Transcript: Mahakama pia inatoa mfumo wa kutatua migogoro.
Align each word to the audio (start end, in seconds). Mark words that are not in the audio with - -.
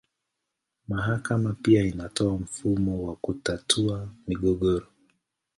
Mahakama 0.87 1.55
pia 1.61 1.83
inatoa 1.85 2.37
mfumo 2.37 3.03
wa 3.07 3.15
kutatua 3.15 4.09
migogoro. 4.27 4.87